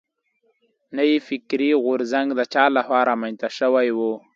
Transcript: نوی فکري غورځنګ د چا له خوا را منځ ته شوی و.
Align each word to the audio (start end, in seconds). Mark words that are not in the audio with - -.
نوی 0.97 1.15
فکري 1.27 1.69
غورځنګ 1.83 2.27
د 2.35 2.41
چا 2.53 2.65
له 2.75 2.81
خوا 2.85 3.01
را 3.09 3.15
منځ 3.21 3.35
ته 3.41 3.47
شوی 3.57 3.87
و. 3.93 3.99